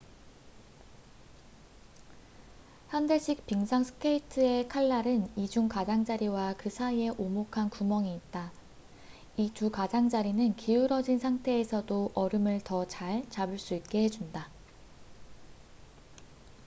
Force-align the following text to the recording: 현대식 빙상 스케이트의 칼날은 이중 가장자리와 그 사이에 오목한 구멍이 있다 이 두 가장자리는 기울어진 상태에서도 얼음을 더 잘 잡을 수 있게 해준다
현대식 2.89 3.45
빙상 3.45 3.83
스케이트의 3.83 4.67
칼날은 4.67 5.31
이중 5.37 5.69
가장자리와 5.69 6.55
그 6.57 6.71
사이에 6.71 7.09
오목한 7.09 7.69
구멍이 7.69 8.15
있다 8.15 8.51
이 9.37 9.51
두 9.53 9.69
가장자리는 9.69 10.55
기울어진 10.55 11.19
상태에서도 11.19 12.13
얼음을 12.15 12.61
더 12.63 12.83
잘 12.87 13.29
잡을 13.29 13.59
수 13.59 13.75
있게 13.75 14.01
해준다 14.05 14.49